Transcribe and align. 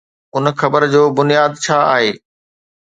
ان 0.35 0.45
خبر 0.61 0.81
جو 0.93 1.01
بنياد 1.17 1.51
ڇا 1.63 1.77
آهي؟ 1.95 2.11